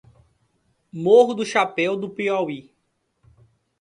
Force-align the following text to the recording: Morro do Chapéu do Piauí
Morro 0.91 1.35
do 1.35 1.45
Chapéu 1.45 1.95
do 1.95 2.09
Piauí 2.09 2.73